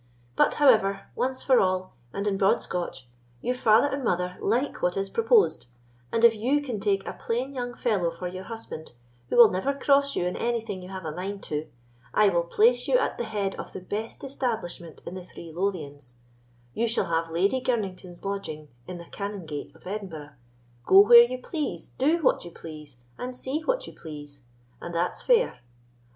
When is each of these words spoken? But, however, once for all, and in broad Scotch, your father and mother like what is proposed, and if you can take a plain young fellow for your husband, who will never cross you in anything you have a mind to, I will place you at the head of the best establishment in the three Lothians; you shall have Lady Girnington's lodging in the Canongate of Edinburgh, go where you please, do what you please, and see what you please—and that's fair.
But, 0.35 0.55
however, 0.55 1.01
once 1.15 1.43
for 1.43 1.59
all, 1.59 1.93
and 2.11 2.25
in 2.25 2.35
broad 2.35 2.59
Scotch, 2.63 3.07
your 3.39 3.53
father 3.53 3.85
and 3.87 4.03
mother 4.03 4.35
like 4.41 4.81
what 4.81 4.97
is 4.97 5.11
proposed, 5.11 5.67
and 6.11 6.25
if 6.25 6.33
you 6.35 6.59
can 6.59 6.79
take 6.79 7.05
a 7.05 7.13
plain 7.13 7.53
young 7.53 7.75
fellow 7.75 8.09
for 8.09 8.27
your 8.27 8.45
husband, 8.45 8.93
who 9.29 9.37
will 9.37 9.49
never 9.51 9.75
cross 9.75 10.15
you 10.15 10.25
in 10.25 10.35
anything 10.35 10.81
you 10.81 10.89
have 10.89 11.05
a 11.05 11.11
mind 11.15 11.43
to, 11.43 11.67
I 12.15 12.29
will 12.29 12.41
place 12.45 12.87
you 12.87 12.97
at 12.97 13.19
the 13.19 13.25
head 13.25 13.53
of 13.57 13.73
the 13.73 13.79
best 13.79 14.23
establishment 14.23 15.03
in 15.05 15.13
the 15.13 15.23
three 15.23 15.51
Lothians; 15.53 16.15
you 16.73 16.87
shall 16.87 17.05
have 17.05 17.29
Lady 17.29 17.61
Girnington's 17.61 18.25
lodging 18.25 18.69
in 18.87 18.97
the 18.97 19.05
Canongate 19.05 19.75
of 19.75 19.85
Edinburgh, 19.85 20.31
go 20.83 21.01
where 21.01 21.25
you 21.29 21.37
please, 21.37 21.89
do 21.89 22.23
what 22.23 22.43
you 22.43 22.49
please, 22.49 22.97
and 23.19 23.35
see 23.35 23.61
what 23.65 23.85
you 23.85 23.93
please—and 23.93 24.95
that's 24.95 25.21
fair. 25.21 25.59